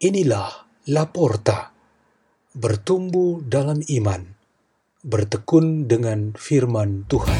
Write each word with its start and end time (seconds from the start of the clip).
Inilah 0.00 0.64
Laporta, 0.88 1.76
bertumbuh 2.56 3.44
dalam 3.44 3.84
iman, 3.84 4.32
bertekun 5.04 5.92
dengan 5.92 6.32
firman 6.32 7.04
Tuhan. 7.04 7.36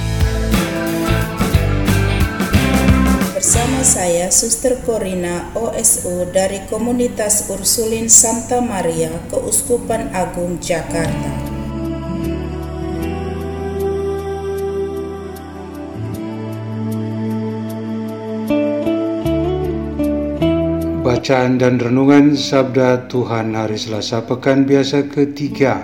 Bersama 3.33 3.81
saya, 3.81 4.29
Suster 4.29 4.77
Corina 4.85 5.57
OSU 5.57 6.29
dari 6.37 6.61
Komunitas 6.69 7.49
Ursulin 7.49 8.13
Santa 8.13 8.61
Maria, 8.61 9.09
Keuskupan 9.33 10.13
Agung 10.13 10.61
Jakarta. 10.61 11.50
Bacaan 21.31 21.63
dan 21.63 21.79
Renungan 21.79 22.35
Sabda 22.35 23.07
Tuhan 23.07 23.55
Hari 23.55 23.79
Selasa 23.79 24.19
Pekan 24.27 24.67
Biasa 24.67 25.07
ketiga 25.07 25.79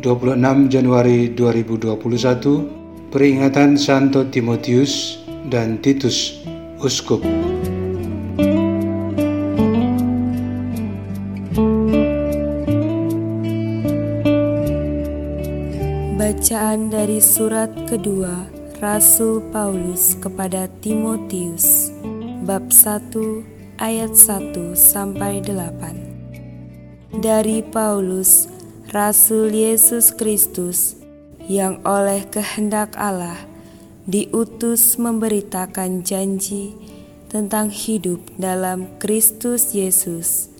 26 0.00 0.40
Januari 0.72 1.28
2021 1.36 3.12
Peringatan 3.12 3.76
Santo 3.76 4.24
Timotius 4.32 5.20
dan 5.52 5.76
Titus 5.84 6.40
Uskup. 6.80 7.20
Bacaan 16.16 16.88
dari 16.88 17.20
surat 17.20 17.68
kedua 17.92 18.48
Rasul 18.80 19.44
Paulus 19.52 20.16
kepada 20.16 20.64
Timotius 20.80 21.92
Bab 22.48 22.72
1 22.72 23.57
ayat 23.78 24.18
1 24.18 24.74
sampai 24.74 25.38
8. 25.38 27.22
Dari 27.22 27.62
Paulus, 27.62 28.50
Rasul 28.90 29.54
Yesus 29.54 30.10
Kristus 30.10 30.98
yang 31.46 31.78
oleh 31.86 32.26
kehendak 32.26 32.98
Allah 32.98 33.38
diutus 34.04 34.98
memberitakan 34.98 36.02
janji 36.02 36.74
tentang 37.30 37.70
hidup 37.70 38.18
dalam 38.34 38.98
Kristus 38.98 39.70
Yesus 39.70 40.50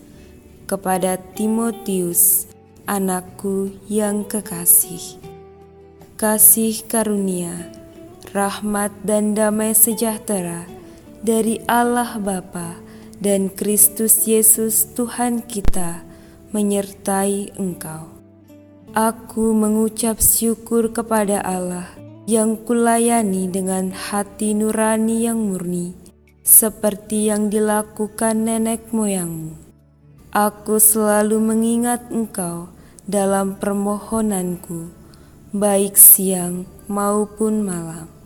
kepada 0.70 1.18
Timotius, 1.34 2.46
anakku 2.86 3.74
yang 3.90 4.22
kekasih. 4.22 5.18
Kasih 6.14 6.86
karunia, 6.86 7.66
rahmat 8.30 8.94
dan 9.02 9.34
damai 9.34 9.74
sejahtera 9.74 10.70
dari 11.18 11.58
Allah 11.66 12.14
Bapa 12.22 12.77
dan 13.18 13.50
Kristus 13.50 14.26
Yesus 14.26 14.94
Tuhan 14.94 15.42
kita 15.42 16.06
menyertai 16.54 17.58
engkau. 17.58 18.08
Aku 18.96 19.52
mengucap 19.52 20.18
syukur 20.18 20.90
kepada 20.90 21.44
Allah 21.44 21.86
yang 22.24 22.56
kulayani 22.56 23.46
dengan 23.52 23.92
hati 23.92 24.56
nurani 24.56 25.28
yang 25.28 25.38
murni, 25.38 25.92
seperti 26.40 27.28
yang 27.28 27.52
dilakukan 27.52 28.48
nenek 28.48 28.88
moyangmu. 28.90 29.54
Aku 30.32 30.80
selalu 30.80 31.40
mengingat 31.40 32.08
engkau 32.08 32.72
dalam 33.04 33.56
permohonanku, 33.56 34.92
baik 35.52 35.96
siang 35.96 36.68
maupun 36.88 37.64
malam 37.64 38.17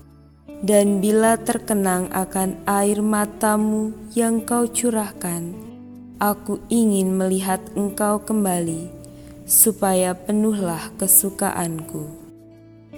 dan 0.62 1.02
bila 1.02 1.34
terkenang 1.42 2.06
akan 2.14 2.62
air 2.70 3.02
matamu 3.02 3.90
yang 4.14 4.38
kau 4.46 4.70
curahkan, 4.70 5.50
aku 6.22 6.62
ingin 6.70 7.18
melihat 7.18 7.58
engkau 7.74 8.22
kembali, 8.22 8.86
supaya 9.42 10.14
penuhlah 10.14 10.94
kesukaanku. 11.02 12.06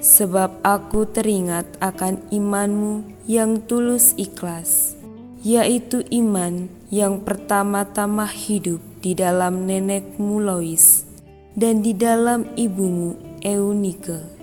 Sebab 0.04 0.60
aku 0.60 1.08
teringat 1.08 1.64
akan 1.80 2.20
imanmu 2.28 3.24
yang 3.24 3.64
tulus 3.64 4.12
ikhlas, 4.20 5.00
yaitu 5.40 6.04
iman 6.12 6.68
yang 6.92 7.24
pertama-tama 7.24 8.28
hidup 8.28 8.84
di 9.00 9.16
dalam 9.16 9.64
nenekmu 9.64 10.44
Lois 10.44 11.08
dan 11.56 11.80
di 11.80 11.96
dalam 11.96 12.44
ibumu 12.60 13.16
Eunike 13.40 14.33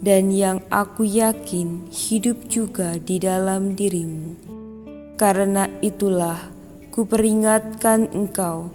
dan 0.00 0.28
yang 0.32 0.60
aku 0.68 1.08
yakin 1.08 1.88
hidup 1.88 2.48
juga 2.48 3.00
di 3.00 3.16
dalam 3.16 3.72
dirimu. 3.72 4.36
Karena 5.16 5.68
itulah 5.80 6.52
kuperingatkan 6.92 8.12
engkau 8.12 8.68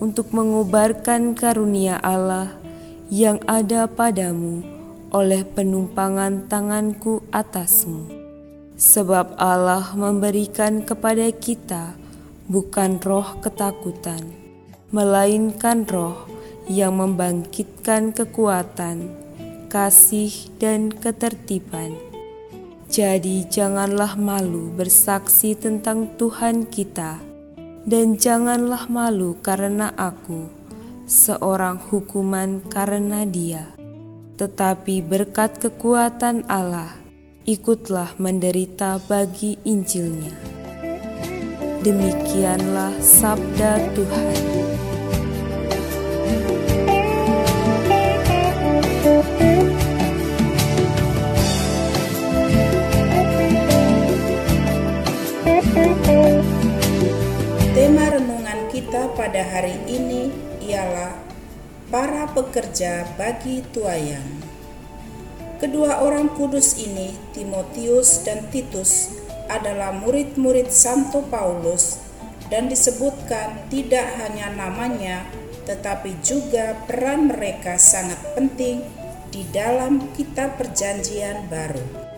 untuk 0.00 0.32
mengobarkan 0.32 1.36
karunia 1.36 2.00
Allah 2.00 2.50
yang 3.12 3.38
ada 3.44 3.84
padamu 3.84 4.64
oleh 5.12 5.44
penumpangan 5.44 6.48
tanganku 6.48 7.20
atasmu. 7.28 8.08
Sebab 8.80 9.36
Allah 9.36 9.92
memberikan 9.94 10.82
kepada 10.82 11.28
kita 11.30 11.94
bukan 12.48 12.98
roh 12.98 13.38
ketakutan, 13.44 14.32
melainkan 14.90 15.84
roh 15.86 16.26
yang 16.66 16.98
membangkitkan 16.98 18.16
kekuatan, 18.16 19.21
kasih, 19.72 20.52
dan 20.60 20.92
ketertiban. 20.92 21.96
Jadi, 22.92 23.48
janganlah 23.48 24.20
malu 24.20 24.68
bersaksi 24.76 25.56
tentang 25.56 26.12
Tuhan 26.20 26.68
kita, 26.68 27.16
dan 27.88 28.20
janganlah 28.20 28.84
malu 28.92 29.40
karena 29.40 29.88
aku, 29.96 30.52
seorang 31.08 31.80
hukuman 31.88 32.60
karena 32.68 33.24
Dia, 33.24 33.72
tetapi 34.36 35.00
berkat 35.00 35.56
kekuatan 35.56 36.44
Allah. 36.52 36.92
Ikutlah 37.48 38.12
menderita 38.20 39.00
bagi 39.08 39.56
Injilnya. 39.64 40.36
Demikianlah 41.82 42.94
sabda 43.02 43.82
Tuhan. 43.98 44.71
Hari 59.62 59.78
ini 59.86 60.34
ialah 60.66 61.14
para 61.86 62.26
pekerja 62.34 63.06
bagi 63.14 63.62
tuayan. 63.70 64.42
Kedua 65.62 66.02
orang 66.02 66.34
kudus 66.34 66.82
ini, 66.82 67.14
Timotius 67.30 68.26
dan 68.26 68.50
Titus, 68.50 69.14
adalah 69.46 69.94
murid-murid 69.94 70.66
Santo 70.74 71.22
Paulus 71.30 72.02
dan 72.50 72.66
disebutkan 72.66 73.70
tidak 73.70 74.02
hanya 74.18 74.50
namanya 74.50 75.22
tetapi 75.62 76.18
juga 76.26 76.74
peran 76.90 77.30
mereka 77.30 77.78
sangat 77.78 78.18
penting 78.34 78.82
di 79.30 79.46
dalam 79.54 80.10
kitab 80.18 80.58
perjanjian 80.58 81.46
baru. 81.46 82.10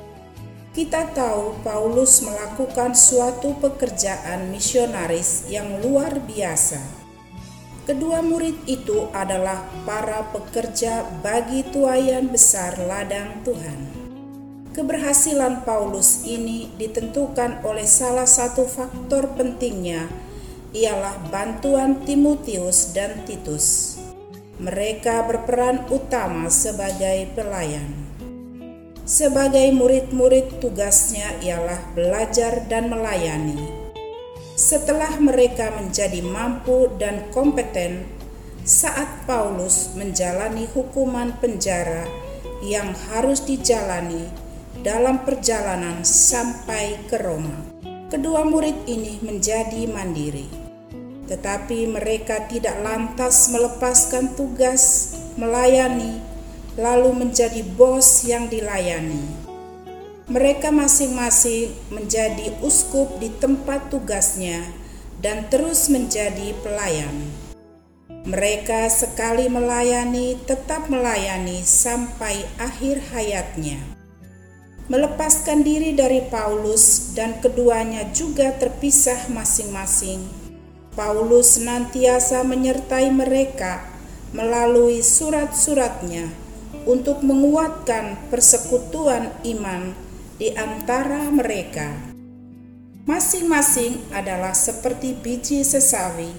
Kita 0.73 1.13
tahu 1.13 1.61
Paulus 1.61 2.25
melakukan 2.25 2.97
suatu 2.97 3.53
pekerjaan 3.61 4.49
misionaris 4.49 5.45
yang 5.53 5.85
luar 5.85 6.25
biasa. 6.25 7.04
Kedua 7.85 8.25
murid 8.25 8.65
itu 8.65 9.13
adalah 9.13 9.61
para 9.85 10.25
pekerja 10.33 11.05
bagi 11.21 11.61
tuayan 11.69 12.33
besar 12.33 12.81
ladang 12.81 13.45
Tuhan. 13.45 13.77
Keberhasilan 14.73 15.69
Paulus 15.69 16.25
ini 16.25 16.73
ditentukan 16.81 17.61
oleh 17.61 17.85
salah 17.85 18.25
satu 18.25 18.65
faktor 18.65 19.37
pentingnya, 19.37 20.09
ialah 20.73 21.29
bantuan 21.29 22.01
Timotius 22.09 22.97
dan 22.97 23.21
Titus. 23.29 24.01
Mereka 24.57 25.29
berperan 25.29 25.85
utama 25.93 26.49
sebagai 26.49 27.37
pelayan. 27.37 27.85
Sebagai 29.05 29.69
murid-murid, 29.77 30.57
tugasnya 30.57 31.37
ialah 31.45 31.93
belajar 31.93 32.65
dan 32.65 32.89
melayani. 32.89 33.84
Setelah 34.55 35.19
mereka 35.19 35.75
menjadi 35.75 36.23
mampu 36.23 36.87
dan 36.95 37.27
kompeten, 37.35 38.07
saat 38.63 39.27
Paulus 39.27 39.91
menjalani 39.99 40.71
hukuman 40.71 41.35
penjara 41.43 42.07
yang 42.63 42.95
harus 43.11 43.43
dijalani 43.43 44.31
dalam 44.87 45.27
perjalanan 45.27 46.07
sampai 46.07 47.03
ke 47.11 47.19
Roma, 47.19 47.67
kedua 48.07 48.47
murid 48.47 48.87
ini 48.87 49.19
menjadi 49.27 49.91
mandiri, 49.91 50.47
tetapi 51.27 51.91
mereka 51.91 52.47
tidak 52.47 52.79
lantas 52.79 53.51
melepaskan 53.51 54.39
tugas 54.39 55.19
melayani 55.35 56.23
lalu 56.79 57.27
menjadi 57.27 57.59
bos 57.75 58.23
yang 58.23 58.47
dilayani. 58.47 59.44
Mereka 60.25 60.73
masing-masing 60.73 61.77
menjadi 61.93 62.57
uskup 62.65 63.21
di 63.21 63.29
tempat 63.29 63.93
tugasnya 63.93 64.65
dan 65.21 65.53
terus 65.53 65.93
menjadi 65.93 66.57
pelayan. 66.65 67.13
Mereka 68.25 68.89
sekali 68.89 69.53
melayani, 69.53 70.41
tetap 70.49 70.89
melayani 70.89 71.61
sampai 71.61 72.41
akhir 72.57 73.05
hayatnya. 73.13 73.77
Melepaskan 74.89 75.61
diri 75.61 75.93
dari 75.93 76.25
Paulus, 76.33 77.13
dan 77.13 77.37
keduanya 77.45 78.09
juga 78.17 78.49
terpisah 78.57 79.29
masing-masing. 79.29 80.25
Paulus 80.97 81.61
senantiasa 81.61 82.41
menyertai 82.49 83.13
mereka 83.13 83.85
melalui 84.33 85.05
surat-suratnya 85.05 86.33
untuk 86.89 87.21
menguatkan 87.21 88.17
persekutuan 88.33 89.29
iman 89.45 90.04
di 90.35 90.51
antara 90.59 91.31
mereka. 91.31 91.95
Masing-masing 93.05 94.01
adalah 94.11 94.57
seperti 94.57 95.15
biji 95.15 95.63
sesawi 95.63 96.33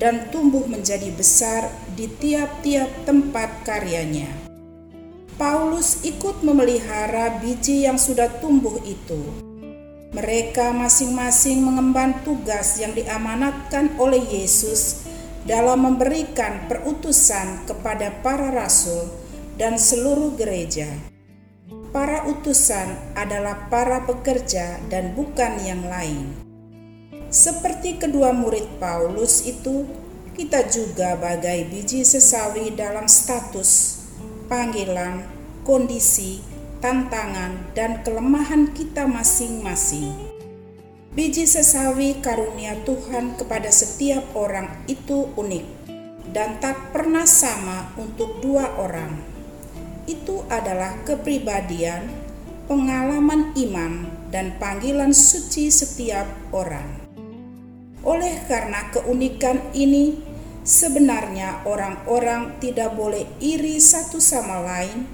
dan 0.00 0.32
tumbuh 0.32 0.66
menjadi 0.66 1.12
besar 1.14 1.70
di 1.94 2.10
tiap-tiap 2.10 2.88
tempat 3.06 3.62
karyanya. 3.62 4.28
Paulus 5.38 6.02
ikut 6.02 6.42
memelihara 6.42 7.38
biji 7.38 7.86
yang 7.86 7.94
sudah 7.94 8.26
tumbuh 8.42 8.74
itu. 8.82 9.22
Mereka 10.10 10.74
masing-masing 10.74 11.62
mengemban 11.62 12.24
tugas 12.26 12.80
yang 12.80 12.96
diamanatkan 12.96 13.94
oleh 14.00 14.24
Yesus 14.24 15.06
dalam 15.46 15.86
memberikan 15.86 16.66
perutusan 16.66 17.68
kepada 17.70 18.10
para 18.24 18.50
rasul 18.50 19.12
dan 19.60 19.78
seluruh 19.78 20.34
gereja. 20.34 21.17
Para 21.88 22.28
utusan 22.28 23.16
adalah 23.16 23.72
para 23.72 24.04
pekerja 24.04 24.76
dan 24.92 25.16
bukan 25.16 25.56
yang 25.64 25.88
lain. 25.88 26.36
Seperti 27.32 27.96
kedua 27.96 28.36
murid 28.36 28.76
Paulus 28.76 29.48
itu, 29.48 29.88
kita 30.36 30.68
juga 30.68 31.16
bagai 31.16 31.64
biji 31.72 32.04
sesawi 32.04 32.76
dalam 32.76 33.08
status, 33.08 34.04
panggilan, 34.52 35.24
kondisi, 35.64 36.44
tantangan, 36.84 37.72
dan 37.72 38.04
kelemahan 38.04 38.68
kita 38.76 39.08
masing-masing. 39.08 40.12
Biji 41.16 41.48
sesawi 41.48 42.20
karunia 42.20 42.76
Tuhan 42.84 43.32
kepada 43.40 43.72
setiap 43.72 44.28
orang 44.36 44.84
itu 44.92 45.32
unik 45.40 45.66
dan 46.36 46.60
tak 46.60 46.92
pernah 46.92 47.24
sama 47.24 47.96
untuk 47.96 48.44
dua 48.44 48.76
orang. 48.76 49.37
Itu 50.08 50.48
adalah 50.48 51.04
kepribadian, 51.04 52.08
pengalaman 52.64 53.52
iman, 53.52 54.08
dan 54.32 54.56
panggilan 54.56 55.12
suci 55.12 55.68
setiap 55.68 56.24
orang. 56.56 57.04
Oleh 58.00 58.40
karena 58.48 58.88
keunikan 58.88 59.60
ini, 59.76 60.16
sebenarnya 60.64 61.68
orang-orang 61.68 62.56
tidak 62.56 62.96
boleh 62.96 63.28
iri 63.36 63.76
satu 63.76 64.16
sama 64.16 64.64
lain 64.64 65.04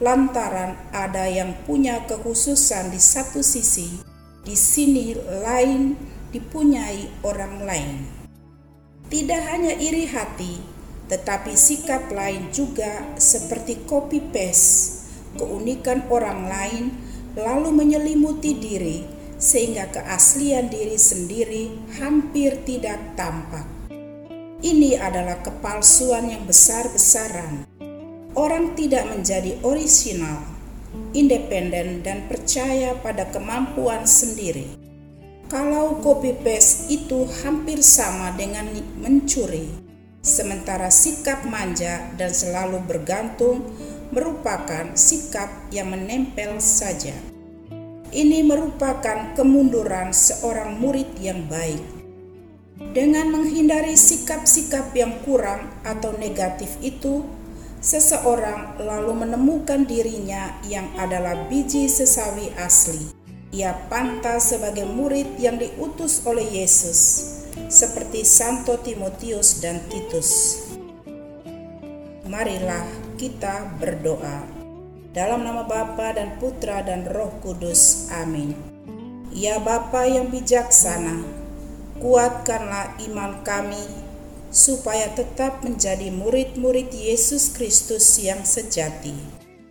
lantaran 0.00 0.74
ada 0.96 1.28
yang 1.28 1.52
punya 1.68 2.02
kekhususan 2.08 2.88
di 2.88 2.96
satu 2.96 3.44
sisi, 3.44 4.00
di 4.42 4.56
sini 4.56 5.12
lain 5.44 5.94
dipunyai 6.32 7.22
orang 7.22 7.54
lain. 7.68 7.92
Tidak 9.12 9.42
hanya 9.52 9.76
iri 9.76 10.08
hati, 10.08 10.79
tetapi 11.10 11.58
sikap 11.58 12.06
lain 12.14 12.54
juga 12.54 13.02
seperti 13.18 13.82
copy 13.82 14.22
paste, 14.30 15.10
keunikan 15.34 16.06
orang 16.06 16.46
lain 16.46 16.84
lalu 17.34 17.74
menyelimuti 17.74 18.54
diri 18.54 19.02
sehingga 19.34 19.90
keaslian 19.90 20.70
diri 20.70 20.94
sendiri 20.94 21.74
hampir 21.98 22.62
tidak 22.62 23.18
tampak. 23.18 23.66
Ini 24.60 25.00
adalah 25.02 25.42
kepalsuan 25.42 26.30
yang 26.30 26.44
besar-besaran. 26.46 27.66
Orang 28.36 28.78
tidak 28.78 29.08
menjadi 29.10 29.58
orisinal, 29.66 30.46
independen, 31.16 32.06
dan 32.06 32.28
percaya 32.30 32.94
pada 33.00 33.26
kemampuan 33.32 34.06
sendiri. 34.06 34.78
Kalau 35.50 35.98
copy 35.98 36.36
paste 36.46 36.86
itu 36.92 37.26
hampir 37.42 37.82
sama 37.82 38.30
dengan 38.38 38.70
mencuri, 39.00 39.89
sementara 40.20 40.92
sikap 40.92 41.48
manja 41.48 42.12
dan 42.20 42.32
selalu 42.32 42.84
bergantung 42.84 43.64
merupakan 44.12 44.92
sikap 44.92 45.48
yang 45.72 45.92
menempel 45.92 46.60
saja. 46.60 47.16
Ini 48.10 48.42
merupakan 48.42 49.38
kemunduran 49.38 50.10
seorang 50.10 50.76
murid 50.76 51.14
yang 51.22 51.46
baik. 51.46 51.82
Dengan 52.90 53.30
menghindari 53.30 53.94
sikap-sikap 53.94 54.90
yang 54.98 55.22
kurang 55.22 55.70
atau 55.86 56.10
negatif 56.18 56.74
itu, 56.82 57.22
seseorang 57.78 58.82
lalu 58.82 59.14
menemukan 59.14 59.86
dirinya 59.86 60.58
yang 60.66 60.90
adalah 60.98 61.46
biji 61.46 61.86
sesawi 61.86 62.50
asli. 62.58 63.14
Ia 63.54 63.78
pantas 63.86 64.54
sebagai 64.54 64.90
murid 64.90 65.38
yang 65.38 65.62
diutus 65.62 66.26
oleh 66.26 66.46
Yesus, 66.50 67.30
seperti 67.70 68.26
Santo 68.26 68.82
Timotius 68.82 69.62
dan 69.62 69.78
Titus. 69.86 70.58
Marilah 72.26 72.82
kita 73.14 73.78
berdoa. 73.78 74.42
Dalam 75.14 75.46
nama 75.46 75.62
Bapa 75.62 76.18
dan 76.18 76.38
Putra 76.42 76.82
dan 76.82 77.06
Roh 77.06 77.30
Kudus. 77.38 78.10
Amin. 78.10 78.58
Ya 79.30 79.62
Bapa 79.62 80.10
yang 80.10 80.34
bijaksana, 80.34 81.22
kuatkanlah 82.02 82.98
iman 83.06 83.46
kami 83.46 83.78
supaya 84.50 85.06
tetap 85.14 85.62
menjadi 85.62 86.10
murid-murid 86.10 86.90
Yesus 86.90 87.54
Kristus 87.54 88.18
yang 88.18 88.42
sejati. 88.42 89.14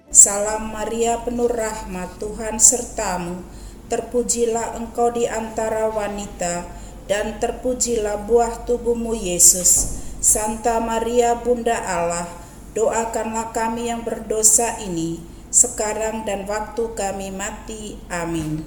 Salam 0.07 0.71
Maria 0.71 1.19
penuh 1.27 1.51
rahmat 1.51 2.15
Tuhan 2.23 2.63
sertamu, 2.63 3.43
terpujilah 3.91 4.79
engkau 4.79 5.11
di 5.11 5.27
antara 5.27 5.91
wanita, 5.91 6.63
dan 7.09 7.41
terpujilah 7.41 8.29
buah 8.29 8.69
tubuhmu 8.69 9.17
Yesus. 9.17 9.97
Santa 10.21 10.77
Maria 10.77 11.41
Bunda 11.41 11.81
Allah, 11.81 12.29
doakanlah 12.77 13.49
kami 13.49 13.89
yang 13.89 14.05
berdosa 14.05 14.77
ini, 14.77 15.17
sekarang 15.49 16.23
dan 16.29 16.45
waktu 16.45 16.93
kami 16.93 17.33
mati. 17.33 17.97
Amin. 18.13 18.61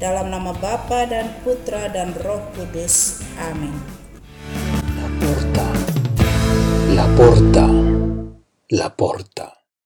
Dalam 0.00 0.32
nama 0.32 0.56
Bapa 0.56 1.04
dan 1.06 1.30
Putra 1.44 1.92
dan 1.92 2.16
Roh 2.16 2.42
Kudus. 2.56 3.20
Amin. 3.38 3.76
La 4.98 5.06
porta, 5.20 5.68
la 6.96 7.06
porta, 7.14 7.66
la 8.72 8.88
porta. 8.90 9.61